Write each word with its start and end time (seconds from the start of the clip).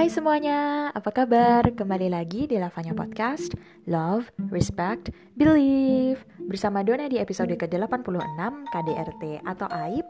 Hai 0.00 0.08
semuanya, 0.08 0.88
apa 0.96 1.12
kabar? 1.12 1.76
Kembali 1.76 2.08
lagi 2.08 2.48
di 2.48 2.56
Lavanya 2.56 2.96
Podcast. 2.96 3.52
Love, 3.84 4.32
Respect, 4.48 5.12
Believe. 5.36 6.24
Bersama 6.40 6.80
Dona 6.80 7.04
di 7.04 7.20
episode 7.20 7.52
ke-86 7.52 8.40
KDRT 8.72 9.44
atau 9.44 9.68
AIB 9.68 10.08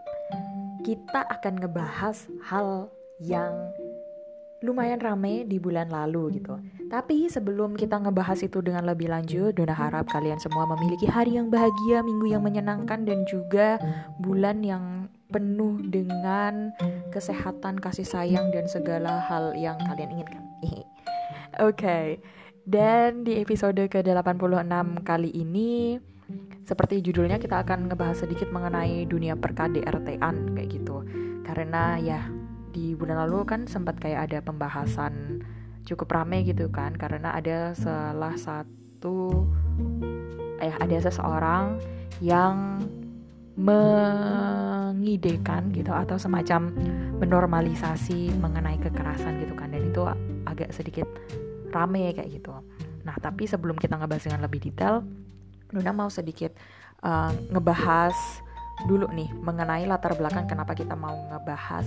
Kita 0.87 1.27
akan 1.27 1.55
ngebahas 1.59 2.23
hal 2.47 2.87
yang 3.19 3.51
lumayan 4.63 5.03
rame 5.03 5.43
di 5.43 5.59
bulan 5.59 5.91
lalu 5.91 6.39
gitu. 6.39 6.63
Tapi 6.87 7.27
sebelum 7.27 7.75
kita 7.75 7.99
ngebahas 7.99 8.47
itu 8.47 8.63
dengan 8.63 8.87
lebih 8.87 9.11
lanjut 9.11 9.59
Dona 9.59 9.75
harap 9.75 10.07
kalian 10.07 10.39
semua 10.39 10.71
memiliki 10.71 11.11
hari 11.11 11.35
yang 11.35 11.51
bahagia, 11.51 12.07
minggu 12.07 12.31
yang 12.31 12.47
menyenangkan 12.47 13.03
Dan 13.03 13.27
juga 13.27 13.83
bulan 14.23 14.63
yang 14.63 15.00
penuh 15.31 15.79
dengan 15.87 16.75
kesehatan, 17.15 17.79
kasih 17.79 18.05
sayang 18.05 18.51
dan 18.51 18.67
segala 18.67 19.23
hal 19.25 19.55
yang 19.55 19.79
kalian 19.79 20.11
inginkan. 20.19 20.45
Oke. 20.67 21.79
Okay. 21.79 22.07
Dan 22.61 23.25
di 23.25 23.41
episode 23.41 23.81
ke-86 23.89 25.03
kali 25.03 25.31
ini 25.33 25.99
seperti 26.63 27.03
judulnya 27.03 27.43
kita 27.43 27.67
akan 27.67 27.91
ngebahas 27.91 28.23
sedikit 28.23 28.53
mengenai 28.55 29.09
dunia 29.09 29.35
perkadrt-an 29.35 30.55
kayak 30.55 30.69
gitu. 30.71 31.03
Karena 31.43 31.99
ya 31.99 32.31
di 32.71 32.95
bulan 32.95 33.27
lalu 33.27 33.43
kan 33.43 33.61
sempat 33.67 33.99
kayak 33.99 34.31
ada 34.31 34.39
pembahasan 34.45 35.43
cukup 35.83 36.15
rame 36.15 36.47
gitu 36.47 36.71
kan 36.71 36.95
karena 36.95 37.35
ada 37.35 37.75
salah 37.75 38.39
satu 38.39 39.49
eh 40.63 40.75
ada 40.79 40.97
seseorang 41.03 41.81
yang 42.23 42.79
mengidekan 43.61 45.69
gitu 45.77 45.93
atau 45.93 46.17
semacam 46.17 46.73
menormalisasi 47.21 48.33
mengenai 48.41 48.81
kekerasan 48.81 49.37
gitu 49.45 49.53
kan 49.53 49.69
dan 49.69 49.85
itu 49.85 50.01
agak 50.49 50.73
sedikit 50.73 51.05
rame 51.69 52.17
kayak 52.17 52.41
gitu. 52.41 52.57
Nah 53.05 53.21
tapi 53.21 53.45
sebelum 53.45 53.77
kita 53.77 54.01
ngebahas 54.01 54.25
dengan 54.25 54.49
lebih 54.49 54.65
detail, 54.65 55.05
Nuna 55.71 55.95
mau 55.95 56.11
sedikit 56.11 56.51
uh, 57.05 57.31
ngebahas 57.53 58.17
dulu 58.89 59.13
nih 59.13 59.29
mengenai 59.45 59.85
latar 59.85 60.17
belakang 60.17 60.49
kenapa 60.49 60.73
kita 60.73 60.97
mau 60.97 61.13
ngebahas 61.29 61.85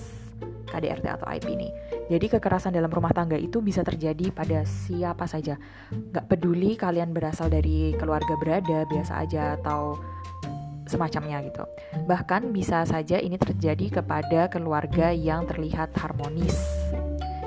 KDRT 0.70 1.06
atau 1.10 1.26
IP 1.26 1.46
ini. 1.50 1.74
Jadi 2.10 2.38
kekerasan 2.38 2.74
dalam 2.74 2.94
rumah 2.94 3.14
tangga 3.14 3.38
itu 3.38 3.62
bisa 3.62 3.82
terjadi 3.82 4.30
pada 4.30 4.66
siapa 4.66 5.26
saja. 5.26 5.58
Gak 5.90 6.30
peduli 6.30 6.78
kalian 6.78 7.14
berasal 7.14 7.50
dari 7.50 7.98
keluarga 7.98 8.38
berada, 8.38 8.86
biasa 8.90 9.26
aja 9.26 9.58
atau 9.58 9.98
semacamnya 10.94 11.42
gitu. 11.42 11.66
Bahkan 12.06 12.54
bisa 12.54 12.86
saja 12.86 13.18
ini 13.18 13.42
terjadi 13.42 14.02
kepada 14.02 14.46
keluarga 14.54 15.10
yang 15.10 15.50
terlihat 15.50 15.98
harmonis. 15.98 16.54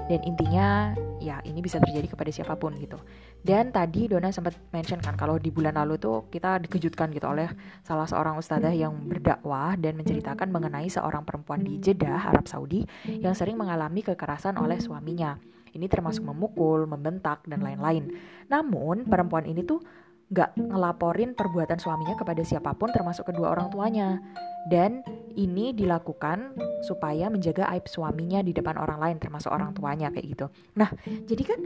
Dan 0.06 0.22
intinya 0.22 0.94
ya 1.18 1.42
ini 1.42 1.58
bisa 1.58 1.82
terjadi 1.82 2.14
kepada 2.14 2.30
siapa 2.30 2.54
pun 2.54 2.78
gitu. 2.78 2.98
Dan 3.42 3.74
tadi 3.74 4.06
Dona 4.06 4.30
sempat 4.30 4.54
mention 4.70 5.02
kan 5.02 5.18
kalau 5.18 5.38
di 5.38 5.50
bulan 5.50 5.74
lalu 5.74 5.98
tuh 5.98 6.30
kita 6.30 6.62
dikejutkan 6.62 7.10
gitu 7.10 7.26
oleh 7.26 7.50
salah 7.82 8.06
seorang 8.06 8.38
ustadzah 8.38 8.70
yang 8.70 8.94
berdakwah 9.06 9.74
dan 9.74 9.98
menceritakan 9.98 10.50
mengenai 10.50 10.86
seorang 10.86 11.26
perempuan 11.26 11.62
di 11.62 11.82
Jeddah, 11.82 12.30
Arab 12.30 12.46
Saudi 12.46 12.86
yang 13.06 13.34
sering 13.34 13.58
mengalami 13.58 14.06
kekerasan 14.06 14.54
oleh 14.58 14.78
suaminya. 14.78 15.34
Ini 15.76 15.92
termasuk 15.92 16.24
memukul, 16.24 16.88
membentak, 16.88 17.44
dan 17.44 17.60
lain-lain. 17.60 18.08
Namun 18.48 19.04
perempuan 19.04 19.44
ini 19.44 19.60
tuh 19.60 19.84
nggak 20.26 20.58
ngelaporin 20.58 21.38
perbuatan 21.38 21.78
suaminya 21.78 22.18
kepada 22.18 22.42
siapa 22.42 22.74
pun 22.74 22.90
termasuk 22.90 23.30
kedua 23.30 23.54
orang 23.54 23.70
tuanya. 23.70 24.18
Dan 24.66 25.06
ini 25.38 25.70
dilakukan 25.70 26.58
supaya 26.82 27.30
menjaga 27.30 27.70
aib 27.76 27.86
suaminya 27.86 28.42
di 28.42 28.50
depan 28.50 28.74
orang 28.74 28.98
lain 28.98 29.16
termasuk 29.22 29.54
orang 29.54 29.70
tuanya 29.70 30.10
kayak 30.10 30.26
gitu. 30.26 30.46
Nah, 30.74 30.90
jadi 31.06 31.42
kan 31.46 31.60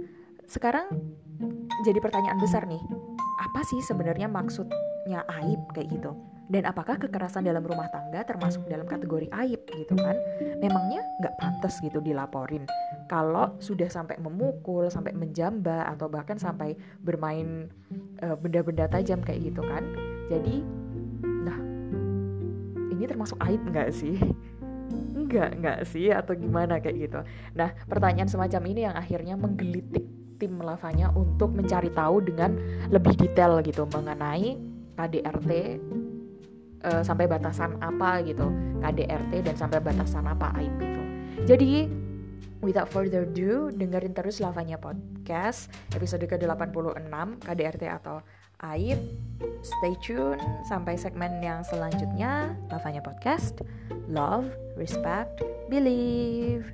sekarang 0.44 0.92
jadi 1.88 1.96
pertanyaan 2.02 2.36
besar 2.36 2.68
nih. 2.68 2.82
Apa 3.40 3.64
sih 3.64 3.80
sebenarnya 3.80 4.28
maksudnya 4.28 5.24
aib 5.40 5.64
kayak 5.72 5.88
gitu? 5.96 6.12
Dan 6.50 6.66
apakah 6.66 6.98
kekerasan 6.98 7.46
dalam 7.46 7.62
rumah 7.62 7.86
tangga 7.94 8.26
termasuk 8.26 8.66
dalam 8.66 8.82
kategori 8.82 9.30
aib 9.30 9.70
gitu 9.70 9.94
kan? 9.94 10.18
Memangnya 10.58 11.06
nggak 11.22 11.38
pantas 11.38 11.78
gitu 11.78 12.02
dilaporin. 12.02 12.66
Kalau 13.06 13.54
sudah 13.62 13.86
sampai 13.86 14.18
memukul, 14.18 14.90
sampai 14.90 15.14
menjamba 15.14 15.86
atau 15.86 16.10
bahkan 16.10 16.42
sampai 16.42 16.74
bermain 16.98 17.70
benda-benda 18.40 18.86
tajam 18.88 19.20
kayak 19.24 19.52
gitu 19.52 19.62
kan? 19.64 19.84
Jadi, 20.30 20.62
nah 21.24 21.58
ini 22.92 23.04
termasuk 23.08 23.40
aib 23.48 23.60
nggak 23.64 23.90
sih? 23.90 24.16
Enggak, 25.14 25.50
enggak 25.54 25.78
sih 25.86 26.10
atau 26.10 26.34
gimana 26.34 26.82
kayak 26.82 26.96
gitu. 27.06 27.20
Nah, 27.54 27.70
pertanyaan 27.86 28.26
semacam 28.26 28.62
ini 28.66 28.80
yang 28.90 28.96
akhirnya 28.98 29.34
menggelitik 29.38 30.02
tim 30.40 30.56
lavanya 30.58 31.12
untuk 31.12 31.52
mencari 31.52 31.92
tahu 31.92 32.24
dengan 32.24 32.56
lebih 32.88 33.14
detail 33.14 33.60
gitu 33.60 33.84
mengenai 33.92 34.56
KDRT 34.96 35.50
uh, 36.88 37.02
sampai 37.04 37.28
batasan 37.28 37.76
apa 37.84 38.24
gitu 38.24 38.48
KDRT 38.80 39.32
dan 39.44 39.54
sampai 39.54 39.78
batasan 39.84 40.24
apa 40.24 40.56
IP 40.56 40.80
itu. 40.80 41.02
Jadi 41.44 41.70
without 42.60 42.88
further 42.88 43.24
ado 43.24 43.72
dengerin 43.72 44.12
terus 44.12 44.38
Lavanya 44.38 44.76
Podcast 44.76 45.72
episode 45.96 46.24
ke-86 46.28 47.08
KDRT 47.40 47.84
atau 47.88 48.20
AIP. 48.60 49.00
Stay 49.64 49.96
tune 50.04 50.40
sampai 50.68 50.96
segmen 51.00 51.40
yang 51.40 51.64
selanjutnya 51.64 52.52
Lavanya 52.68 53.00
Podcast. 53.00 53.64
Love, 54.08 54.52
respect, 54.76 55.40
believe. 55.72 56.68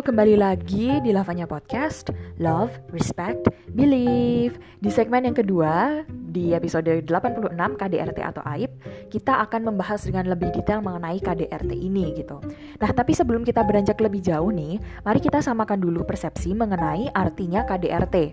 Kembali 0.00 0.40
lagi 0.40 1.04
di 1.04 1.12
Lavanya 1.12 1.44
Podcast. 1.44 2.08
Love, 2.40 2.72
Respect, 2.96 3.52
Believe. 3.76 4.56
Di 4.80 4.88
segmen 4.88 5.28
yang 5.28 5.36
kedua, 5.36 6.00
di 6.08 6.56
episode 6.56 6.88
86 7.04 7.52
KDRT 7.52 8.18
atau 8.24 8.40
AIP 8.40 8.72
Kita 9.12 9.36
akan 9.44 9.68
membahas 9.68 10.00
dengan 10.08 10.32
lebih 10.32 10.48
detail 10.56 10.80
mengenai 10.80 11.20
KDRT 11.20 11.76
ini 11.76 12.16
gitu. 12.16 12.40
Nah 12.80 12.90
tapi 12.96 13.12
sebelum 13.12 13.44
kita 13.44 13.60
beranjak 13.68 14.00
lebih 14.00 14.24
jauh 14.24 14.48
nih 14.48 14.80
Mari 15.04 15.20
kita 15.20 15.44
samakan 15.44 15.76
dulu 15.76 16.08
persepsi 16.08 16.56
mengenai 16.56 17.12
artinya 17.12 17.68
KDRT 17.68 18.32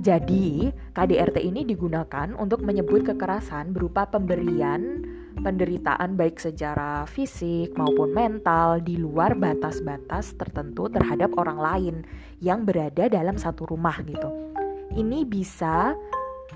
Jadi, 0.00 0.72
KDRT 0.96 1.44
ini 1.44 1.68
digunakan 1.68 2.32
untuk 2.40 2.64
menyebut 2.64 3.04
kekerasan 3.04 3.76
berupa 3.76 4.08
pemberian 4.08 5.04
penderitaan 5.40 6.14
baik 6.14 6.36
secara 6.38 7.08
fisik 7.08 7.72
maupun 7.74 8.12
mental 8.12 8.78
di 8.84 9.00
luar 9.00 9.34
batas-batas 9.34 10.36
tertentu 10.36 10.92
terhadap 10.92 11.32
orang 11.40 11.58
lain 11.58 11.96
yang 12.44 12.68
berada 12.68 13.08
dalam 13.08 13.40
satu 13.40 13.64
rumah 13.68 13.96
gitu. 14.04 14.28
Ini 14.94 15.24
bisa 15.24 15.96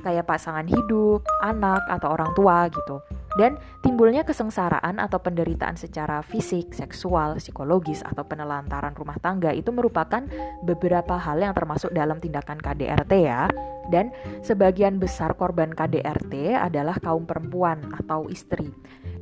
kayak 0.03 0.29
pasangan 0.29 0.67
hidup, 0.67 1.25
anak 1.41 1.81
atau 1.89 2.13
orang 2.13 2.31
tua 2.37 2.69
gitu. 2.69 3.01
Dan 3.35 3.59
timbulnya 3.83 4.23
kesengsaraan 4.23 5.03
atau 5.03 5.19
penderitaan 5.19 5.75
secara 5.75 6.23
fisik, 6.23 6.71
seksual, 6.71 7.43
psikologis 7.43 8.07
atau 8.07 8.23
penelantaran 8.23 8.95
rumah 8.95 9.19
tangga 9.19 9.51
itu 9.51 9.75
merupakan 9.75 10.23
beberapa 10.63 11.19
hal 11.19 11.43
yang 11.43 11.51
termasuk 11.51 11.91
dalam 11.91 12.23
tindakan 12.23 12.63
KDRT 12.63 13.13
ya. 13.27 13.51
Dan 13.91 14.15
sebagian 14.41 15.03
besar 15.03 15.35
korban 15.35 15.75
KDRT 15.75 16.57
adalah 16.57 16.97
kaum 17.03 17.27
perempuan 17.27 17.83
atau 17.99 18.31
istri. 18.31 18.71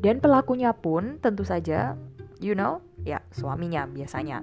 Dan 0.05 0.21
pelakunya 0.21 0.77
pun 0.77 1.19
tentu 1.19 1.43
saja 1.43 1.97
you 2.43 2.59
know, 2.59 2.83
ya 3.07 3.23
suaminya 3.31 3.87
biasanya. 3.87 4.43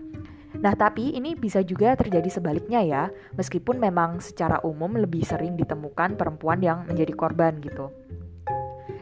Nah, 0.58 0.74
tapi 0.74 1.14
ini 1.14 1.38
bisa 1.38 1.62
juga 1.62 1.94
terjadi 1.94 2.26
sebaliknya 2.26 2.82
ya, 2.82 3.04
meskipun 3.38 3.78
memang 3.78 4.18
secara 4.18 4.58
umum 4.66 4.98
lebih 4.98 5.22
sering 5.22 5.54
ditemukan 5.54 6.18
perempuan 6.18 6.58
yang 6.64 6.90
menjadi 6.90 7.14
korban 7.14 7.62
gitu. 7.62 7.94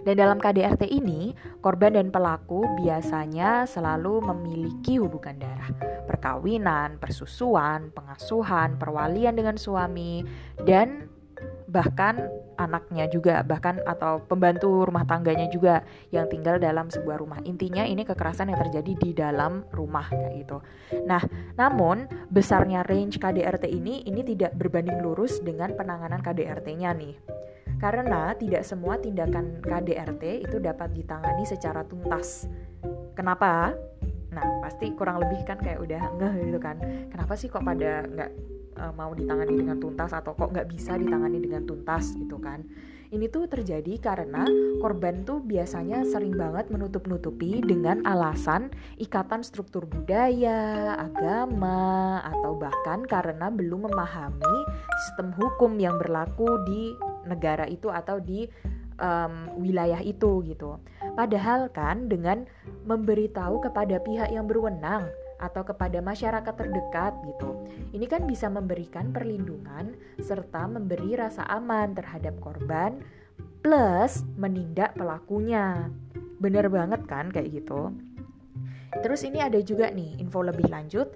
Dan 0.07 0.23
dalam 0.23 0.39
KDRT 0.39 0.87
ini, 0.87 1.35
korban 1.59 1.99
dan 1.99 2.15
pelaku 2.15 2.63
biasanya 2.79 3.67
selalu 3.67 4.23
memiliki 4.23 5.03
hubungan 5.03 5.35
darah, 5.35 5.67
perkawinan, 6.07 6.95
persusuan, 6.95 7.91
pengasuhan, 7.91 8.79
perwalian 8.79 9.35
dengan 9.35 9.59
suami, 9.59 10.23
dan 10.63 11.11
bahkan 11.67 12.31
anaknya 12.55 13.11
juga 13.11 13.43
bahkan 13.43 13.83
atau 13.83 14.23
pembantu 14.23 14.87
rumah 14.87 15.03
tangganya 15.03 15.51
juga 15.51 15.83
yang 16.15 16.31
tinggal 16.31 16.55
dalam 16.55 16.87
sebuah 16.87 17.19
rumah. 17.19 17.43
Intinya 17.43 17.83
ini 17.83 18.07
kekerasan 18.07 18.47
yang 18.47 18.63
terjadi 18.63 18.95
di 18.95 19.11
dalam 19.11 19.67
rumah 19.75 20.07
kayak 20.07 20.47
gitu. 20.47 20.63
Nah 21.03 21.19
namun 21.59 22.07
besarnya 22.31 22.87
range 22.87 23.19
KDRT 23.19 23.67
ini 23.67 24.07
ini 24.07 24.23
tidak 24.23 24.55
berbanding 24.55 25.03
lurus 25.03 25.43
dengan 25.43 25.75
penanganan 25.75 26.23
KDRT-nya 26.23 26.95
nih 26.95 27.15
karena 27.77 28.33
tidak 28.37 28.65
semua 28.65 28.97
tindakan 28.97 29.61
KDRT 29.61 30.49
itu 30.49 30.57
dapat 30.57 30.93
ditangani 30.93 31.45
secara 31.45 31.85
tuntas. 31.85 32.49
Kenapa? 33.13 33.73
Nah, 34.33 34.61
pasti 34.61 34.93
kurang 34.93 35.21
lebih 35.21 35.45
kan 35.45 35.57
kayak 35.61 35.81
udah 35.81 36.01
ngeh 36.17 36.35
gitu 36.53 36.59
kan. 36.61 36.77
Kenapa 37.09 37.33
sih 37.33 37.49
kok 37.49 37.65
pada 37.65 38.05
nggak 38.05 38.31
uh, 38.77 38.93
mau 38.93 39.13
ditangani 39.13 39.53
dengan 39.57 39.77
tuntas 39.81 40.13
atau 40.13 40.37
kok 40.37 40.53
nggak 40.53 40.69
bisa 40.69 40.97
ditangani 40.97 41.41
dengan 41.41 41.65
tuntas 41.65 42.13
gitu 42.13 42.37
kan 42.37 42.61
ini 43.07 43.31
tuh 43.31 43.47
terjadi 43.47 43.99
karena 44.03 44.43
korban 44.83 45.23
tuh 45.23 45.39
biasanya 45.39 46.03
sering 46.03 46.35
banget 46.35 46.67
menutup-nutupi 46.67 47.63
dengan 47.63 48.03
alasan 48.03 48.67
ikatan 48.99 49.47
struktur 49.47 49.87
budaya, 49.87 50.95
agama, 50.99 52.19
atau 52.27 52.59
bahkan 52.59 53.07
karena 53.07 53.47
belum 53.47 53.87
memahami 53.87 54.57
sistem 55.07 55.31
hukum 55.39 55.79
yang 55.79 55.95
berlaku 55.95 56.59
di 56.67 56.91
negara 57.27 57.67
itu 57.67 57.91
atau 57.91 58.17
di 58.17 58.47
um, 58.97 59.61
wilayah 59.61 60.01
itu 60.01 60.43
gitu. 60.47 60.81
Padahal 61.13 61.69
kan 61.71 62.09
dengan 62.09 62.45
memberitahu 62.85 63.61
kepada 63.69 64.01
pihak 64.01 64.29
yang 64.33 64.45
berwenang 64.49 65.09
atau 65.37 65.61
kepada 65.61 66.01
masyarakat 66.01 66.53
terdekat 66.53 67.13
gitu. 67.29 67.69
Ini 67.93 68.05
kan 68.09 68.25
bisa 68.25 68.49
memberikan 68.49 69.13
perlindungan 69.13 69.93
serta 70.17 70.65
memberi 70.65 71.13
rasa 71.13 71.45
aman 71.45 71.93
terhadap 71.93 72.41
korban 72.41 72.97
plus 73.61 74.25
menindak 74.37 74.97
pelakunya. 74.97 75.93
Bener 76.41 76.69
banget 76.69 77.05
kan 77.05 77.29
kayak 77.29 77.53
gitu. 77.53 77.93
Terus 78.97 79.21
ini 79.27 79.43
ada 79.45 79.61
juga 79.61 79.93
nih 79.93 80.17
info 80.17 80.41
lebih 80.41 80.69
lanjut. 80.73 81.13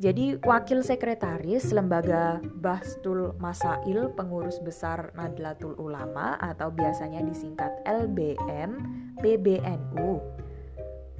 Jadi 0.00 0.40
wakil 0.48 0.80
sekretaris 0.80 1.76
lembaga 1.76 2.40
Bastul 2.56 3.36
Masail 3.36 4.08
pengurus 4.16 4.56
besar 4.64 5.12
Nadlatul 5.12 5.76
Ulama 5.76 6.40
atau 6.40 6.72
biasanya 6.72 7.20
disingkat 7.20 7.84
LBM 7.84 8.80
PBNU 9.20 10.40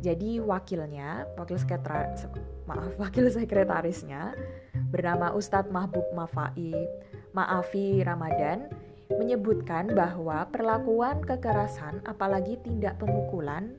jadi 0.00 0.40
wakilnya, 0.40 1.28
wakil 1.36 1.60
sekretaris, 1.60 2.24
maaf, 2.64 2.96
wakil 3.02 3.28
sekretarisnya 3.28 4.32
bernama 4.88 5.36
Ustadz 5.36 5.68
Mahbub 5.68 6.08
Mafai 6.16 6.72
Maafi 7.36 8.00
Ramadan 8.00 8.72
menyebutkan 9.12 9.92
bahwa 9.92 10.48
perlakuan 10.48 11.20
kekerasan 11.20 12.00
apalagi 12.08 12.56
tindak 12.64 12.96
pemukulan 12.96 13.76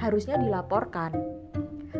harusnya 0.00 0.40
dilaporkan. 0.40 1.12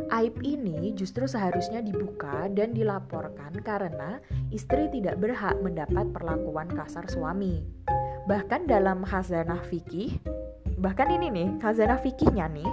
Aib 0.08 0.40
ini 0.40 0.96
justru 0.96 1.28
seharusnya 1.28 1.84
dibuka 1.84 2.48
dan 2.48 2.72
dilaporkan 2.72 3.52
karena 3.60 4.20
istri 4.48 4.88
tidak 4.88 5.20
berhak 5.20 5.60
mendapat 5.60 6.08
perlakuan 6.16 6.68
kasar 6.72 7.04
suami. 7.08 7.60
Bahkan 8.24 8.68
dalam 8.68 9.04
khazanah 9.04 9.60
fikih, 9.68 10.16
bahkan 10.80 11.12
ini 11.12 11.28
nih, 11.28 11.48
khazanah 11.60 12.00
fikihnya 12.00 12.48
nih, 12.48 12.68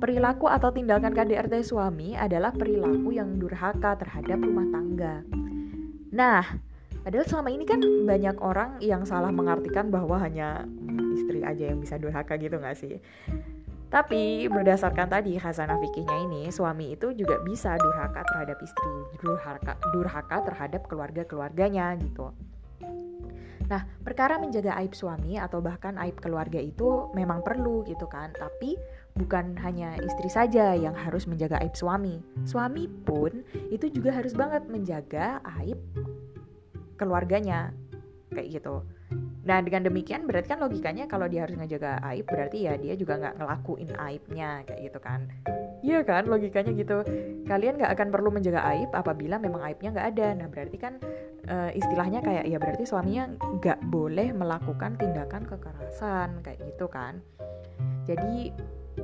Perilaku 0.00 0.48
atau 0.48 0.72
tindakan 0.72 1.12
KDRT 1.12 1.60
suami 1.60 2.16
adalah 2.16 2.56
perilaku 2.56 3.12
yang 3.12 3.36
durhaka 3.36 4.00
terhadap 4.00 4.40
rumah 4.40 4.64
tangga. 4.72 5.20
Nah, 6.08 6.40
padahal 7.04 7.28
selama 7.28 7.52
ini 7.52 7.68
kan 7.68 7.84
banyak 8.08 8.40
orang 8.40 8.80
yang 8.80 9.04
salah 9.04 9.28
mengartikan 9.28 9.92
bahwa 9.92 10.16
hanya 10.16 10.64
istri 11.12 11.44
aja 11.44 11.68
yang 11.68 11.84
bisa 11.84 12.00
durhaka 12.00 12.40
gitu 12.40 12.56
gak 12.56 12.80
sih? 12.80 12.96
Tapi 13.90 14.46
berdasarkan 14.46 15.10
tadi 15.10 15.34
khazanah 15.34 15.74
fikihnya 15.82 16.16
ini, 16.30 16.42
suami 16.54 16.94
itu 16.94 17.10
juga 17.10 17.42
bisa 17.42 17.74
durhaka 17.74 18.22
terhadap 18.22 18.62
istri, 18.62 18.94
durhaka, 19.18 19.74
durhaka 19.90 20.36
terhadap 20.46 20.86
keluarga-keluarganya 20.86 21.98
gitu. 21.98 22.30
Nah, 23.70 23.86
perkara 24.02 24.38
menjaga 24.38 24.74
aib 24.82 24.94
suami 24.94 25.38
atau 25.38 25.62
bahkan 25.62 25.94
aib 26.02 26.18
keluarga 26.18 26.58
itu 26.58 27.10
memang 27.14 27.42
perlu 27.42 27.86
gitu 27.86 28.06
kan, 28.06 28.30
tapi 28.34 28.74
bukan 29.14 29.58
hanya 29.62 29.94
istri 30.02 30.26
saja 30.26 30.74
yang 30.74 30.94
harus 30.94 31.26
menjaga 31.30 31.58
aib 31.62 31.74
suami. 31.74 32.18
Suami 32.46 32.86
pun 32.86 33.42
itu 33.74 33.86
juga 33.90 34.14
harus 34.14 34.34
banget 34.34 34.66
menjaga 34.66 35.42
aib 35.62 35.78
keluarganya. 36.98 37.74
Kayak 38.30 38.62
gitu. 38.62 38.86
Nah 39.40 39.58
dengan 39.64 39.88
demikian 39.88 40.28
berarti 40.28 40.52
kan 40.52 40.60
logikanya 40.60 41.08
kalau 41.08 41.24
dia 41.24 41.48
harus 41.48 41.56
ngejaga 41.56 42.00
aib 42.12 42.28
berarti 42.28 42.68
ya 42.68 42.76
dia 42.76 42.94
juga 42.96 43.16
nggak 43.16 43.34
ngelakuin 43.40 43.90
aibnya 43.96 44.50
kayak 44.68 44.80
gitu 44.90 44.98
kan. 45.00 45.20
Iya 45.80 46.04
kan 46.04 46.28
logikanya 46.28 46.72
gitu. 46.76 46.98
Kalian 47.48 47.80
nggak 47.80 47.92
akan 47.96 48.08
perlu 48.12 48.28
menjaga 48.28 48.60
aib 48.76 48.90
apabila 48.92 49.40
memang 49.40 49.64
aibnya 49.64 49.90
nggak 49.96 50.08
ada. 50.16 50.28
Nah 50.36 50.46
berarti 50.52 50.76
kan 50.76 51.00
uh, 51.48 51.70
istilahnya 51.72 52.20
kayak 52.20 52.44
ya 52.48 52.58
berarti 52.60 52.84
suaminya 52.84 53.32
nggak 53.60 53.80
boleh 53.88 54.32
melakukan 54.36 55.00
tindakan 55.00 55.48
kekerasan 55.48 56.44
kayak 56.44 56.60
gitu 56.68 56.86
kan. 56.92 57.24
Jadi 58.04 58.52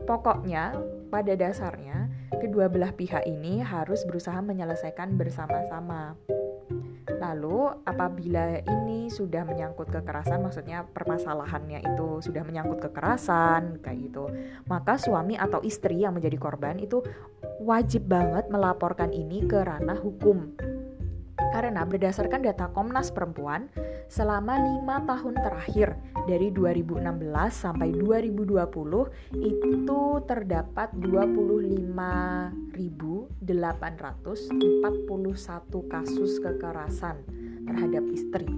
Pokoknya, 0.04 0.76
pada 1.08 1.32
dasarnya, 1.32 2.10
kedua 2.36 2.68
belah 2.68 2.92
pihak 2.92 3.24
ini 3.24 3.64
harus 3.64 4.04
berusaha 4.04 4.38
menyelesaikan 4.44 5.16
bersama-sama. 5.16 6.18
Lalu, 7.06 7.70
apabila 7.86 8.60
ini 8.66 9.06
sudah 9.06 9.46
menyangkut 9.46 9.94
kekerasan, 9.94 10.42
maksudnya 10.42 10.82
permasalahannya 10.90 11.86
itu 11.86 12.18
sudah 12.18 12.42
menyangkut 12.42 12.82
kekerasan, 12.82 13.78
kayak 13.78 14.10
gitu, 14.10 14.26
maka 14.66 14.98
suami 14.98 15.38
atau 15.38 15.62
istri 15.62 16.02
yang 16.02 16.18
menjadi 16.18 16.34
korban 16.34 16.82
itu 16.82 17.00
wajib 17.62 18.10
banget 18.10 18.50
melaporkan 18.50 19.14
ini 19.14 19.46
ke 19.46 19.62
ranah 19.62 19.96
hukum 20.02 20.50
karena 21.56 21.88
berdasarkan 21.88 22.44
data 22.44 22.68
Komnas 22.68 23.08
Perempuan, 23.08 23.72
selama 24.12 24.60
lima 24.60 25.00
tahun 25.08 25.40
terakhir 25.40 25.96
dari 26.28 26.52
2016 26.52 27.00
sampai 27.48 27.96
2020 27.96 28.60
itu 29.40 30.00
terdapat 30.28 30.92
25.841 31.00 32.76
kasus 35.88 36.36
kekerasan 36.44 37.24
terhadap 37.64 38.04
istri, 38.12 38.52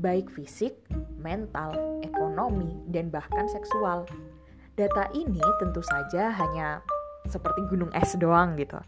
baik 0.00 0.32
fisik, 0.32 0.80
mental, 1.20 1.76
ekonomi, 2.00 2.72
dan 2.88 3.12
bahkan 3.12 3.52
seksual. 3.52 4.08
Data 4.80 5.12
ini 5.12 5.44
tentu 5.60 5.84
saja 5.84 6.32
hanya 6.32 6.80
seperti 7.28 7.68
gunung 7.68 7.92
es 7.92 8.16
doang 8.16 8.56
gitu 8.56 8.80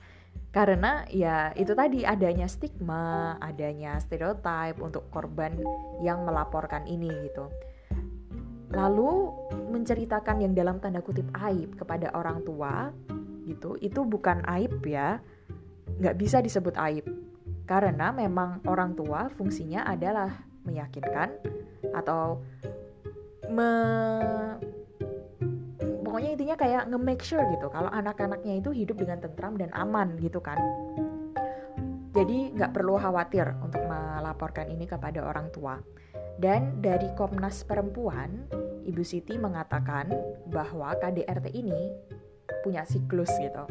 karena 0.52 1.08
ya 1.08 1.56
itu 1.56 1.72
tadi 1.72 2.04
adanya 2.04 2.44
stigma, 2.44 3.40
adanya 3.40 3.96
stereotip 3.96 4.76
untuk 4.84 5.08
korban 5.08 5.56
yang 6.04 6.28
melaporkan 6.28 6.84
ini 6.84 7.08
gitu. 7.24 7.48
Lalu 8.72 9.32
menceritakan 9.72 10.44
yang 10.44 10.52
dalam 10.52 10.76
tanda 10.76 11.00
kutip 11.00 11.24
aib 11.48 11.72
kepada 11.80 12.12
orang 12.12 12.44
tua 12.44 12.92
gitu, 13.48 13.80
itu 13.80 14.04
bukan 14.04 14.44
aib 14.60 14.76
ya, 14.84 15.24
nggak 15.96 16.20
bisa 16.20 16.44
disebut 16.44 16.76
aib. 16.76 17.08
Karena 17.64 18.12
memang 18.12 18.60
orang 18.68 18.92
tua 18.92 19.32
fungsinya 19.32 19.88
adalah 19.88 20.36
meyakinkan 20.68 21.32
atau 21.96 22.44
me 23.48 23.72
pokoknya 26.12 26.36
intinya 26.36 26.56
kayak 26.60 26.92
nge-make 26.92 27.24
sure 27.24 27.40
gitu 27.56 27.72
kalau 27.72 27.88
anak-anaknya 27.88 28.60
itu 28.60 28.68
hidup 28.68 29.00
dengan 29.00 29.16
tentram 29.24 29.56
dan 29.56 29.72
aman 29.72 30.20
gitu 30.20 30.44
kan. 30.44 30.60
Jadi 32.12 32.52
nggak 32.52 32.76
perlu 32.76 33.00
khawatir 33.00 33.56
untuk 33.64 33.80
melaporkan 33.88 34.68
ini 34.68 34.84
kepada 34.84 35.24
orang 35.24 35.48
tua. 35.48 35.80
Dan 36.36 36.84
dari 36.84 37.08
Komnas 37.16 37.64
Perempuan 37.64 38.44
Ibu 38.84 39.00
Siti 39.00 39.40
mengatakan 39.40 40.12
bahwa 40.52 40.92
KDRT 41.00 41.48
ini 41.56 41.96
punya 42.60 42.84
siklus 42.84 43.32
gitu. 43.40 43.64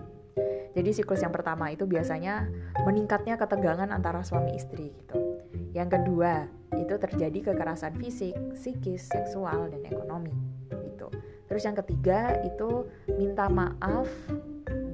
Jadi 0.74 0.98
siklus 0.98 1.22
yang 1.22 1.30
pertama 1.30 1.70
itu 1.70 1.86
biasanya 1.86 2.50
meningkatnya 2.90 3.38
ketegangan 3.38 3.94
antara 3.94 4.26
suami 4.26 4.58
istri 4.58 4.90
gitu. 4.90 5.46
Yang 5.78 6.02
kedua 6.02 6.50
itu 6.74 6.98
terjadi 6.98 7.54
kekerasan 7.54 8.02
fisik, 8.02 8.34
psikis, 8.58 9.14
seksual, 9.14 9.70
dan 9.70 9.86
ekonomi 9.86 10.34
Terus 11.48 11.64
yang 11.64 11.78
ketiga 11.80 12.38
itu 12.46 12.86
minta 13.18 13.48
maaf 13.48 14.12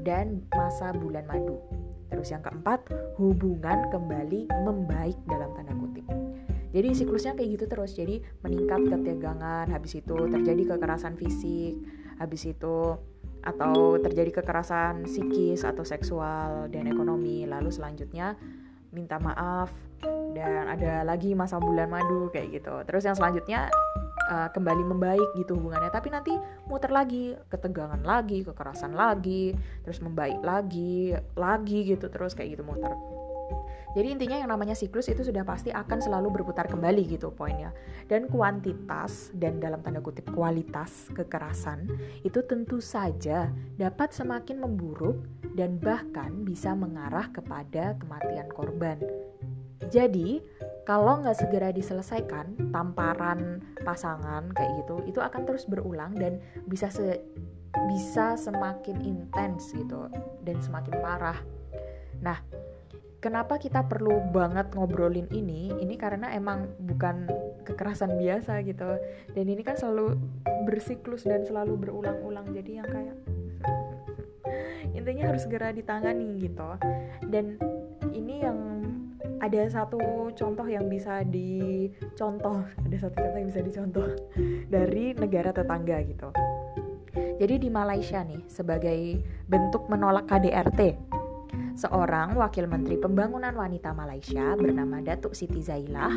dan 0.07 0.45
masa 0.55 0.95
bulan 0.95 1.27
madu. 1.27 1.59
Terus 2.07 2.31
yang 2.31 2.39
keempat, 2.39 2.87
hubungan 3.19 3.91
kembali 3.91 4.47
membaik 4.63 5.19
dalam 5.27 5.51
tanda 5.57 5.75
kutip. 5.75 6.07
Jadi 6.71 6.87
siklusnya 6.95 7.35
kayak 7.35 7.49
gitu 7.59 7.65
terus. 7.67 7.91
Jadi 7.91 8.23
meningkat 8.45 8.87
ketegangan, 8.87 9.67
habis 9.67 9.99
itu 9.99 10.15
terjadi 10.15 10.77
kekerasan 10.77 11.19
fisik, 11.19 11.75
habis 12.15 12.47
itu 12.47 12.95
atau 13.43 13.95
terjadi 14.03 14.43
kekerasan 14.43 15.07
psikis 15.07 15.63
atau 15.63 15.83
seksual 15.83 16.71
dan 16.71 16.87
ekonomi. 16.87 17.47
Lalu 17.47 17.71
selanjutnya 17.71 18.35
minta 18.91 19.19
maaf 19.19 19.71
dan 20.35 20.67
ada 20.67 21.03
lagi 21.03 21.35
masa 21.35 21.59
bulan 21.59 21.91
madu 21.91 22.31
kayak 22.31 22.61
gitu. 22.61 22.75
Terus 22.87 23.03
yang 23.07 23.15
selanjutnya 23.15 23.71
uh, 24.27 24.49
kembali 24.51 24.83
membaik 24.83 25.29
gitu 25.39 25.55
hubungannya 25.55 25.89
tapi 25.89 26.11
nanti 26.11 26.35
muter 26.67 26.91
lagi 26.91 27.33
ketegangan 27.47 28.03
lagi 28.03 28.43
kekerasan 28.43 28.93
lagi 28.93 29.55
terus 29.81 30.03
membaik 30.03 30.43
lagi 30.43 31.15
lagi 31.39 31.87
gitu 31.87 32.11
terus 32.11 32.35
kayak 32.35 32.59
gitu 32.59 32.63
muter 32.67 32.91
jadi 33.97 34.13
intinya 34.13 34.37
yang 34.37 34.53
namanya 34.53 34.77
siklus 34.77 35.09
itu 35.09 35.25
sudah 35.25 35.41
pasti 35.41 35.73
akan 35.73 35.97
selalu 35.97 36.29
berputar 36.29 36.69
kembali 36.69 37.17
gitu 37.17 37.33
poinnya. 37.33 37.73
Dan 38.05 38.29
kuantitas 38.29 39.33
dan 39.33 39.57
dalam 39.57 39.81
tanda 39.81 40.05
kutip 40.05 40.29
kualitas 40.37 41.09
kekerasan 41.17 41.89
itu 42.21 42.45
tentu 42.45 42.77
saja 42.77 43.49
dapat 43.73 44.13
semakin 44.13 44.61
memburuk 44.61 45.25
dan 45.57 45.81
bahkan 45.81 46.45
bisa 46.45 46.77
mengarah 46.77 47.25
kepada 47.33 47.97
kematian 47.97 48.45
korban. 48.53 49.01
Jadi 49.89 50.45
kalau 50.87 51.19
nggak 51.19 51.35
segera 51.35 51.75
diselesaikan 51.75 52.71
tamparan 52.71 53.59
pasangan 53.83 54.47
kayak 54.55 54.71
gitu, 54.87 55.03
itu 55.03 55.19
akan 55.19 55.43
terus 55.43 55.67
berulang 55.67 56.15
dan 56.15 56.39
bisa 56.63 56.87
se 56.87 57.19
bisa 57.91 58.39
semakin 58.39 59.03
intens 59.03 59.75
gitu 59.75 60.07
dan 60.47 60.57
semakin 60.63 60.95
parah. 61.03 61.35
Nah, 62.23 62.39
kenapa 63.19 63.59
kita 63.59 63.83
perlu 63.83 64.31
banget 64.31 64.71
ngobrolin 64.79 65.27
ini? 65.35 65.75
Ini 65.75 65.95
karena 65.99 66.31
emang 66.31 66.71
bukan 66.79 67.27
kekerasan 67.67 68.15
biasa 68.15 68.63
gitu. 68.63 68.95
Dan 69.35 69.45
ini 69.51 69.67
kan 69.67 69.75
selalu 69.75 70.15
bersiklus 70.63 71.27
dan 71.27 71.43
selalu 71.43 71.83
berulang-ulang. 71.83 72.47
Jadi 72.55 72.79
yang 72.79 72.87
kayak 72.87 73.15
intinya 74.97 75.35
harus 75.35 75.43
segera 75.43 75.75
ditangani 75.75 76.39
gitu. 76.39 76.79
Dan 77.27 77.59
ini 78.15 78.39
yang 78.39 78.76
ada 79.47 79.63
satu 79.71 80.29
contoh 80.35 80.67
yang 80.67 80.91
bisa 80.91 81.23
dicontoh, 81.23 82.67
ada 82.85 82.97
satu 82.99 83.15
contoh 83.15 83.37
yang 83.39 83.49
bisa 83.49 83.63
dicontoh 83.63 84.07
dari 84.75 85.15
negara 85.15 85.55
tetangga 85.55 86.03
gitu. 86.03 86.29
Jadi 87.37 87.55
di 87.63 87.69
Malaysia 87.71 88.21
nih 88.21 88.43
sebagai 88.51 89.23
bentuk 89.47 89.87
menolak 89.87 90.27
KDRT, 90.27 90.81
seorang 91.79 92.35
wakil 92.35 92.67
menteri 92.67 92.99
pembangunan 92.99 93.55
wanita 93.55 93.95
Malaysia 93.95 94.53
bernama 94.57 95.01
Datuk 95.01 95.33
Siti 95.33 95.61
Zailah 95.63 96.13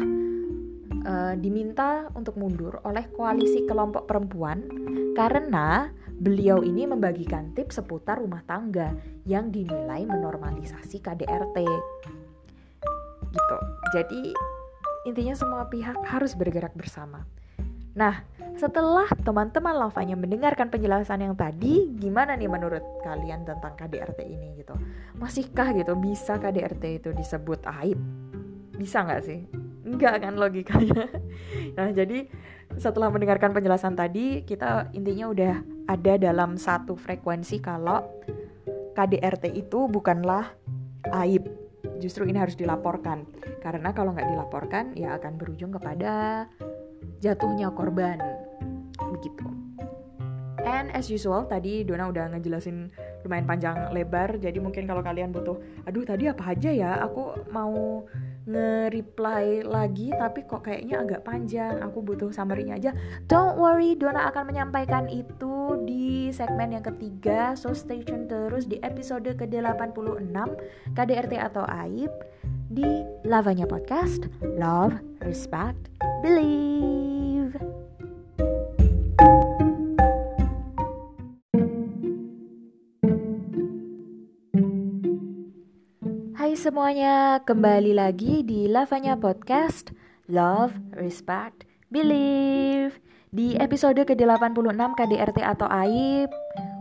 uh, 1.05 1.35
diminta 1.37 2.09
untuk 2.17 2.37
mundur 2.37 2.81
oleh 2.85 3.09
koalisi 3.13 3.65
kelompok 3.69 4.09
perempuan 4.09 4.65
karena 5.13 5.93
beliau 6.21 6.61
ini 6.61 6.85
membagikan 6.85 7.53
tips 7.57 7.81
seputar 7.81 8.21
rumah 8.21 8.45
tangga 8.45 8.93
yang 9.25 9.49
dinilai 9.49 10.05
menormalisasi 10.05 11.01
KDRT. 11.01 11.59
Gitu. 13.31 13.57
Jadi 13.95 14.23
intinya 15.09 15.35
semua 15.35 15.63
pihak 15.71 15.97
harus 16.07 16.37
bergerak 16.37 16.77
bersama. 16.77 17.25
Nah, 17.91 18.23
setelah 18.55 19.09
teman-teman 19.25 19.75
lavanya 19.75 20.15
mendengarkan 20.15 20.71
penjelasan 20.71 21.27
yang 21.27 21.35
tadi, 21.35 21.91
gimana 21.99 22.39
nih 22.39 22.47
menurut 22.47 22.85
kalian 23.03 23.43
tentang 23.43 23.75
KDRT 23.75 24.21
ini 24.31 24.63
gitu? 24.63 24.77
Masihkah 25.19 25.75
gitu 25.75 25.99
bisa 25.99 26.39
KDRT 26.39 27.03
itu 27.03 27.11
disebut 27.11 27.67
aib? 27.83 27.99
Bisa 28.79 29.03
nggak 29.03 29.23
sih? 29.27 29.41
Enggak 29.87 30.23
kan 30.23 30.35
logikanya. 30.39 31.09
Nah, 31.71 31.87
jadi 31.95 32.27
setelah 32.79 33.11
mendengarkan 33.15 33.55
penjelasan 33.55 33.95
tadi, 33.95 34.43
kita 34.43 34.91
intinya 34.91 35.31
udah 35.31 35.55
ada 35.87 36.19
dalam 36.19 36.59
satu 36.59 36.99
frekuensi 36.99 37.63
kalau 37.63 38.03
KDRT 38.95 39.55
itu 39.55 39.87
bukanlah 39.87 40.51
aib. 41.25 41.60
Justru 42.01 42.25
ini 42.25 42.41
harus 42.41 42.57
dilaporkan. 42.57 43.29
Karena 43.61 43.93
kalau 43.93 44.17
nggak 44.17 44.29
dilaporkan, 44.33 44.97
ya 44.97 45.21
akan 45.21 45.37
berujung 45.37 45.71
kepada 45.71 46.49
jatuhnya 47.21 47.69
korban 47.77 48.17
begitu. 49.21 49.45
And 50.65 50.93
as 50.93 51.09
usual 51.09 51.49
tadi 51.49 51.85
Dona 51.85 52.09
udah 52.09 52.37
ngejelasin 52.37 52.93
lumayan 53.25 53.45
panjang 53.49 53.77
lebar 53.93 54.41
jadi 54.41 54.57
mungkin 54.61 54.89
kalau 54.89 55.05
kalian 55.05 55.33
butuh 55.33 55.61
aduh 55.85 56.05
tadi 56.05 56.29
apa 56.29 56.57
aja 56.57 56.71
ya 56.73 56.91
aku 57.05 57.49
mau 57.53 58.05
nge-reply 58.51 59.63
lagi 59.65 60.11
tapi 60.15 60.43
kok 60.45 60.67
kayaknya 60.67 61.03
agak 61.03 61.23
panjang. 61.23 61.79
Aku 61.87 62.03
butuh 62.03 62.35
summary-nya 62.35 62.77
aja. 62.77 62.91
Don't 63.31 63.57
worry 63.57 63.95
Dona 63.95 64.29
akan 64.31 64.51
menyampaikan 64.51 65.07
itu 65.07 65.79
di 65.87 66.35
segmen 66.35 66.75
yang 66.75 66.85
ketiga. 66.85 67.55
So 67.55 67.73
stay 67.73 68.03
tune 68.03 68.27
terus 68.27 68.67
di 68.67 68.83
episode 68.83 69.27
ke-86 69.27 70.35
KDRT 70.99 71.33
atau 71.39 71.63
AIB 71.65 72.13
di 72.71 72.87
Lavanya 73.27 73.67
Podcast. 73.67 74.27
Love, 74.43 74.99
Respect, 75.23 75.91
Believe 76.21 77.30
semuanya, 86.61 87.41
kembali 87.49 87.97
lagi 87.97 88.45
di 88.45 88.69
Lavanya 88.69 89.17
Podcast 89.17 89.97
Love, 90.29 90.77
Respect, 90.93 91.65
Believe. 91.89 93.01
Di 93.33 93.57
episode 93.57 93.97
ke-86 94.05 94.77
KDRT 94.77 95.41
atau 95.41 95.65
AIB 95.65 96.29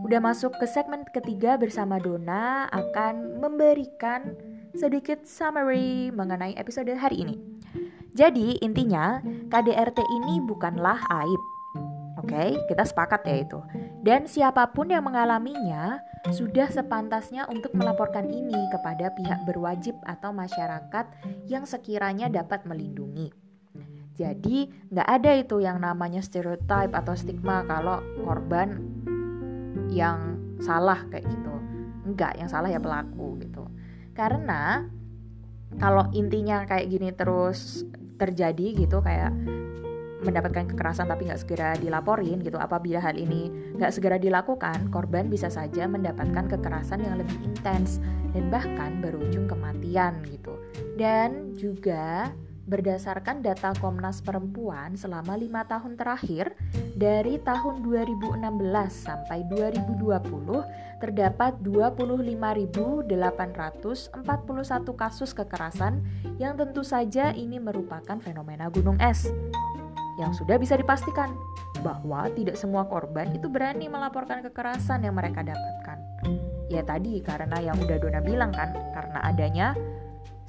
Udah 0.04 0.20
masuk 0.20 0.52
ke 0.60 0.68
segmen 0.68 1.00
ketiga 1.16 1.56
bersama 1.56 1.96
Dona 1.96 2.68
Akan 2.68 3.40
memberikan 3.40 4.36
sedikit 4.76 5.24
summary 5.24 6.12
mengenai 6.12 6.52
episode 6.60 6.92
hari 6.92 7.24
ini. 7.24 7.40
Jadi 8.12 8.60
intinya 8.60 9.24
KDRT 9.48 9.96
ini 9.96 10.44
bukanlah 10.44 11.00
aib 11.24 11.42
Oke, 12.20 12.36
okay, 12.36 12.48
kita 12.68 12.84
sepakat 12.84 13.24
ya 13.24 13.36
itu. 13.48 13.58
Dan 14.04 14.28
siapa 14.28 14.68
pun 14.76 14.92
yang 14.92 15.08
mengalaminya 15.08 16.04
sudah 16.28 16.68
sepantasnya 16.68 17.48
untuk 17.48 17.72
melaporkan 17.72 18.28
ini 18.28 18.68
kepada 18.68 19.08
pihak 19.16 19.40
berwajib 19.48 19.96
atau 20.04 20.36
masyarakat 20.36 21.08
yang 21.48 21.64
sekiranya 21.64 22.28
dapat 22.28 22.68
melindungi. 22.68 23.32
Jadi 24.20 24.68
nggak 24.92 25.08
ada 25.08 25.32
itu 25.32 25.64
yang 25.64 25.80
namanya 25.80 26.20
stereotype 26.20 26.92
atau 26.92 27.16
stigma 27.16 27.64
kalau 27.64 28.04
korban 28.20 28.84
yang 29.88 30.36
salah 30.60 31.08
kayak 31.08 31.24
gitu. 31.24 31.54
Enggak, 32.04 32.36
yang 32.36 32.52
salah 32.52 32.68
ya 32.68 32.76
pelaku 32.76 33.40
gitu. 33.40 33.64
Karena 34.12 34.84
kalau 35.80 36.04
intinya 36.12 36.68
kayak 36.68 36.92
gini 36.92 37.08
terus 37.16 37.88
terjadi 38.20 38.84
gitu 38.84 39.00
kayak 39.00 39.32
mendapatkan 40.20 40.68
kekerasan 40.68 41.08
tapi 41.08 41.28
nggak 41.28 41.40
segera 41.40 41.76
dilaporin 41.76 42.40
gitu. 42.44 42.60
Apabila 42.60 43.00
hal 43.00 43.16
ini 43.16 43.48
nggak 43.76 43.92
segera 43.92 44.16
dilakukan 44.20 44.92
korban 44.92 45.28
bisa 45.32 45.48
saja 45.48 45.88
mendapatkan 45.88 46.46
kekerasan 46.48 47.04
yang 47.04 47.16
lebih 47.20 47.36
intens 47.40 47.98
dan 48.36 48.48
bahkan 48.52 49.00
berujung 49.00 49.48
kematian 49.48 50.22
gitu. 50.28 50.54
Dan 50.96 51.56
juga 51.56 52.30
berdasarkan 52.70 53.42
data 53.42 53.74
Komnas 53.82 54.22
Perempuan 54.22 54.94
selama 54.94 55.34
lima 55.34 55.66
tahun 55.66 55.98
terakhir 55.98 56.54
dari 56.94 57.42
tahun 57.42 57.82
2016 57.82 58.38
sampai 58.94 59.42
2020 59.50 61.02
terdapat 61.02 61.58
25.841 61.66 63.10
kasus 64.94 65.34
kekerasan 65.34 66.04
yang 66.38 66.54
tentu 66.54 66.86
saja 66.86 67.34
ini 67.34 67.58
merupakan 67.58 68.22
fenomena 68.22 68.70
gunung 68.70 69.00
es 69.02 69.26
yang 70.18 70.34
sudah 70.34 70.56
bisa 70.58 70.74
dipastikan 70.74 71.36
bahwa 71.84 72.26
tidak 72.34 72.58
semua 72.58 72.88
korban 72.88 73.30
itu 73.30 73.46
berani 73.46 73.86
melaporkan 73.86 74.42
kekerasan 74.42 75.06
yang 75.06 75.14
mereka 75.14 75.44
dapatkan. 75.46 75.98
Ya 76.70 76.86
tadi 76.86 77.18
karena 77.22 77.58
yang 77.58 77.76
udah 77.78 77.98
Dona 77.98 78.22
bilang 78.22 78.54
kan, 78.54 78.70
karena 78.94 79.18
adanya 79.26 79.74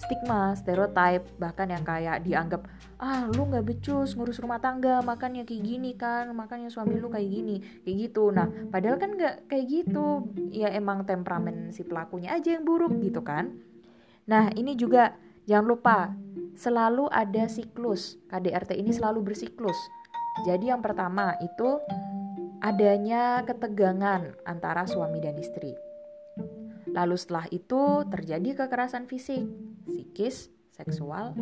stigma, 0.02 0.58
stereotype, 0.58 1.26
bahkan 1.38 1.70
yang 1.70 1.86
kayak 1.86 2.26
dianggap 2.26 2.66
ah 3.02 3.26
lu 3.30 3.50
nggak 3.50 3.66
becus 3.66 4.14
ngurus 4.14 4.42
rumah 4.42 4.58
tangga, 4.62 5.02
makanya 5.02 5.46
kayak 5.46 5.62
gini 5.62 5.94
kan, 5.98 6.30
makanya 6.34 6.70
suami 6.70 6.98
lu 6.98 7.10
kayak 7.10 7.30
gini, 7.30 7.62
kayak 7.86 8.10
gitu. 8.10 8.30
Nah, 8.34 8.50
padahal 8.70 8.98
kan 8.98 9.18
nggak 9.18 9.50
kayak 9.50 9.66
gitu, 9.70 10.30
ya 10.54 10.70
emang 10.74 11.06
temperamen 11.06 11.74
si 11.74 11.86
pelakunya 11.86 12.34
aja 12.34 12.58
yang 12.58 12.66
buruk 12.66 12.94
gitu 13.02 13.22
kan. 13.22 13.58
Nah, 14.30 14.54
ini 14.54 14.78
juga 14.78 15.18
jangan 15.50 15.66
lupa 15.66 16.14
selalu 16.56 17.08
ada 17.12 17.48
siklus. 17.48 18.20
KDRT 18.28 18.78
ini 18.80 18.92
selalu 18.92 19.32
bersiklus. 19.32 19.78
Jadi 20.48 20.72
yang 20.72 20.80
pertama 20.80 21.36
itu 21.44 21.80
adanya 22.62 23.44
ketegangan 23.44 24.38
antara 24.48 24.86
suami 24.88 25.20
dan 25.20 25.36
istri. 25.36 25.76
Lalu 26.92 27.16
setelah 27.16 27.46
itu 27.52 28.04
terjadi 28.08 28.64
kekerasan 28.66 29.08
fisik, 29.08 29.48
psikis, 29.88 30.52
seksual, 30.76 31.36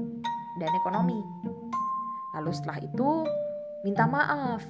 dan 0.58 0.72
ekonomi. 0.78 1.20
Lalu 2.38 2.51
setelah 2.54 2.80
itu 2.82 3.10
minta 3.82 4.06
maaf 4.06 4.62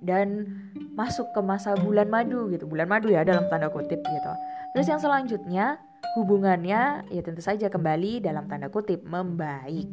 dan 0.00 0.46
masuk 0.94 1.28
ke 1.36 1.40
masa 1.42 1.76
bulan 1.76 2.08
madu 2.08 2.48
gitu. 2.48 2.64
Bulan 2.64 2.88
madu 2.88 3.10
ya 3.10 3.26
dalam 3.26 3.46
tanda 3.50 3.68
kutip 3.68 4.00
gitu. 4.00 4.32
Terus 4.72 4.86
yang 4.86 5.00
selanjutnya 5.02 5.82
hubungannya 6.18 7.06
ya 7.08 7.22
tentu 7.22 7.42
saja 7.42 7.70
kembali 7.70 8.24
dalam 8.24 8.50
tanda 8.50 8.68
kutip 8.72 9.06
membaik 9.06 9.86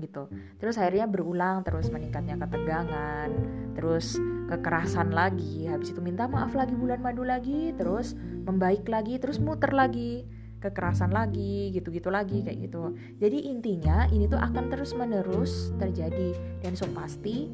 gitu. 0.00 0.28
Terus 0.60 0.76
akhirnya 0.76 1.08
berulang 1.08 1.64
terus 1.64 1.88
meningkatnya 1.88 2.36
ketegangan, 2.36 3.32
terus 3.72 4.20
kekerasan 4.52 5.10
lagi, 5.10 5.66
habis 5.66 5.90
itu 5.92 6.00
minta 6.04 6.28
maaf 6.28 6.52
lagi 6.52 6.76
bulan 6.76 7.00
madu 7.00 7.24
lagi, 7.24 7.72
terus 7.74 8.12
membaik 8.44 8.86
lagi, 8.86 9.16
terus 9.16 9.40
muter 9.40 9.72
lagi, 9.72 10.28
kekerasan 10.60 11.10
lagi, 11.10 11.72
gitu-gitu 11.72 12.12
lagi 12.12 12.44
kayak 12.44 12.68
gitu. 12.68 12.94
Jadi 13.18 13.48
intinya 13.48 14.04
ini 14.12 14.28
tuh 14.28 14.38
akan 14.38 14.68
terus 14.68 14.92
menerus 14.92 15.72
terjadi 15.80 16.36
dan 16.60 16.76
so 16.76 16.86
pasti 16.92 17.48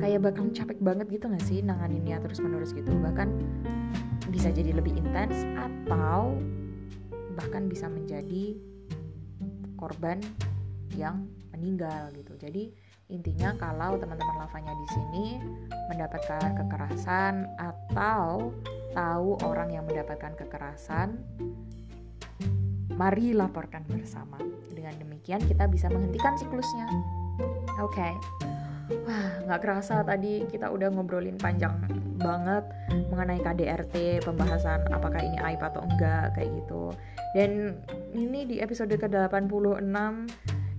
kayak 0.00 0.26
bakal 0.26 0.48
capek 0.50 0.78
banget 0.80 1.06
gitu 1.12 1.28
gak 1.28 1.44
sih 1.44 1.60
nanganinnya 1.60 2.18
terus 2.24 2.40
menerus 2.40 2.72
gitu 2.72 2.88
bahkan 3.04 3.30
bisa 4.32 4.48
jadi 4.50 4.74
lebih 4.74 4.96
intens 4.96 5.44
atau 5.54 6.40
bahkan 7.34 7.66
bisa 7.66 7.90
menjadi 7.90 8.56
korban 9.78 10.22
yang 10.94 11.26
meninggal 11.52 12.10
gitu. 12.14 12.34
Jadi 12.38 12.72
intinya 13.12 13.52
kalau 13.60 14.00
teman-teman 14.00 14.46
lavanya 14.46 14.72
di 14.72 14.86
sini 14.90 15.26
mendapatkan 15.92 16.56
kekerasan 16.56 17.44
atau 17.60 18.54
tahu 18.94 19.36
orang 19.44 19.74
yang 19.74 19.84
mendapatkan 19.84 20.32
kekerasan 20.38 21.20
mari 22.94 23.34
laporkan 23.34 23.82
bersama. 23.90 24.38
Dengan 24.70 24.94
demikian 25.02 25.42
kita 25.44 25.66
bisa 25.66 25.90
menghentikan 25.90 26.38
siklusnya. 26.38 26.86
Oke. 27.82 27.98
okay. 28.00 28.63
Wah, 29.02 29.42
nggak 29.50 29.60
kerasa 29.60 30.06
tadi 30.06 30.46
kita 30.46 30.70
udah 30.70 30.94
ngobrolin 30.94 31.34
panjang 31.34 31.74
banget 32.22 32.62
mengenai 33.10 33.42
KDRT, 33.42 34.22
pembahasan 34.22 34.86
apakah 34.94 35.18
ini 35.18 35.38
aib 35.42 35.58
atau 35.58 35.82
enggak 35.82 36.38
kayak 36.38 36.50
gitu. 36.62 36.94
Dan 37.34 37.74
ini 38.14 38.46
di 38.46 38.56
episode 38.62 38.94
ke-86 38.94 39.90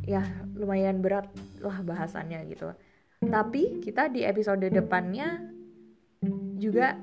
ya 0.07 0.23
lumayan 0.55 1.03
berat 1.03 1.27
lah 1.59 1.83
bahasannya 1.83 2.47
gitu. 2.47 2.71
Tapi 3.19 3.83
kita 3.83 4.07
di 4.07 4.23
episode 4.23 4.63
depannya 4.69 5.51
juga 6.55 6.95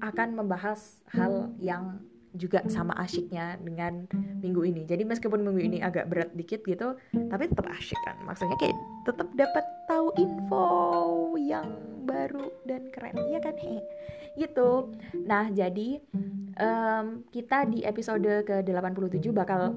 akan 0.00 0.28
membahas 0.38 1.02
hal 1.10 1.56
yang 1.58 1.98
juga 2.36 2.62
sama 2.68 2.94
asyiknya 3.00 3.56
dengan 3.60 4.06
minggu 4.40 4.62
ini. 4.62 4.84
Jadi 4.84 5.02
meskipun 5.02 5.42
minggu 5.42 5.60
ini 5.60 5.78
agak 5.82 6.08
berat 6.12 6.30
dikit 6.36 6.62
gitu, 6.62 6.94
tapi 7.12 7.48
tetap 7.48 7.66
asyik 7.72 7.98
kan. 8.04 8.16
Maksudnya 8.24 8.56
kayak 8.60 8.76
tetap 9.08 9.28
dapat 9.34 9.64
tahu 9.88 10.08
info 10.20 10.66
yang 11.40 11.66
baru 12.06 12.52
dan 12.68 12.88
keren, 12.92 13.16
ya 13.32 13.40
kan? 13.42 13.56
He. 13.58 13.80
Gitu. 14.36 14.92
Nah, 15.24 15.48
jadi 15.48 15.98
um, 16.60 17.24
kita 17.32 17.64
di 17.66 17.82
episode 17.82 18.44
ke-87 18.44 19.32
bakal 19.32 19.72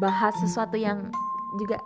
bahas 0.00 0.34
sesuatu 0.40 0.80
yang 0.80 1.12
juga 1.60 1.76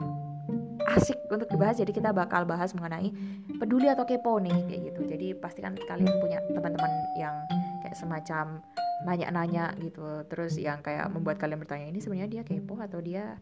asik 0.98 1.16
untuk 1.30 1.48
dibahas 1.48 1.78
jadi 1.78 1.92
kita 1.94 2.10
bakal 2.12 2.44
bahas 2.44 2.74
mengenai 2.76 3.14
peduli 3.56 3.88
atau 3.88 4.04
kepo 4.04 4.36
nih 4.42 4.52
kayak 4.68 4.80
gitu 4.92 5.00
jadi 5.08 5.26
pastikan 5.38 5.72
kalian 5.88 6.12
punya 6.20 6.42
teman-teman 6.52 6.92
yang 7.16 7.34
kayak 7.80 7.96
semacam 7.96 8.60
nanya-nanya 9.02 9.74
gitu. 9.82 10.22
Terus 10.30 10.56
yang 10.58 10.82
kayak 10.82 11.10
membuat 11.10 11.38
kalian 11.38 11.60
bertanya 11.62 11.86
ini 11.90 11.98
sebenarnya 11.98 12.30
dia 12.30 12.42
kepo 12.46 12.78
atau 12.78 13.00
dia 13.02 13.38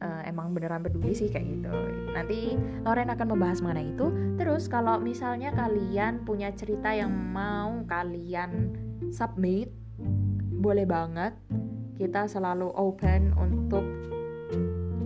uh, 0.00 0.22
emang 0.24 0.54
beneran 0.56 0.82
peduli 0.82 1.12
sih? 1.12 1.28
Kayak 1.28 1.60
gitu. 1.60 1.72
Nanti 2.12 2.56
Loren 2.84 3.10
akan 3.12 3.28
membahas 3.36 3.60
mengenai 3.60 3.92
itu. 3.92 4.06
Terus 4.40 4.68
kalau 4.68 4.98
misalnya 5.00 5.52
kalian 5.52 6.24
punya 6.24 6.50
cerita 6.56 6.92
yang 6.92 7.12
mau 7.12 7.84
kalian 7.84 8.72
submit 9.12 9.68
boleh 10.64 10.88
banget 10.88 11.36
kita 11.94 12.26
selalu 12.26 12.74
open 12.74 13.30
untuk 13.38 13.84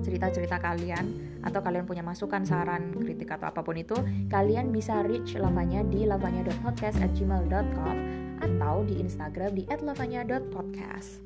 cerita-cerita 0.08 0.56
kalian 0.62 1.04
atau 1.44 1.60
kalian 1.60 1.84
punya 1.84 2.00
masukan, 2.02 2.46
saran, 2.46 2.94
kritik 2.96 3.30
atau 3.30 3.46
apa 3.52 3.60
pun 3.60 3.76
itu, 3.76 3.94
kalian 4.32 4.72
bisa 4.72 5.02
reach 5.04 5.36
lavanya 5.36 5.84
di 5.84 6.08
lavanya.podcast@gmail.com 6.08 8.27
atau 8.40 8.86
di 8.86 8.98
Instagram 8.98 9.54
di 9.58 9.64
@lavanya.podcast. 9.68 11.20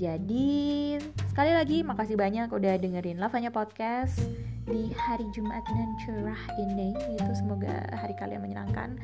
Jadi 0.00 0.96
sekali 1.28 1.52
lagi 1.52 1.84
makasih 1.84 2.16
banyak 2.16 2.48
udah 2.48 2.80
dengerin 2.80 3.20
Lavanya 3.20 3.52
Podcast 3.52 4.16
di 4.64 4.88
hari 4.96 5.28
Jumat 5.36 5.60
dan 5.68 5.92
cerah 6.00 6.42
ini 6.56 6.96
itu 6.96 7.32
semoga 7.36 7.84
hari 7.92 8.16
kalian 8.16 8.40
menyenangkan 8.40 8.96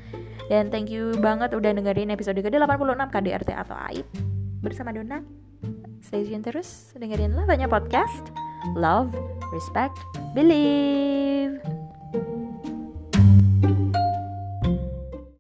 dan 0.49 0.73
thank 0.73 0.89
you 0.89 1.13
banget 1.21 1.53
udah 1.53 1.75
dengerin 1.77 2.15
episode 2.15 2.41
ke-86 2.41 3.13
KDRT 3.13 3.51
atau 3.53 3.77
AIB 3.77 4.09
bersama 4.65 4.95
Dona 4.95 5.21
stay 6.01 6.25
tune 6.25 6.41
terus 6.41 6.97
dengerin 6.97 7.37
Lavanya 7.37 7.69
Podcast 7.69 8.33
love, 8.75 9.15
respect, 9.53 9.95
believe. 10.35 11.61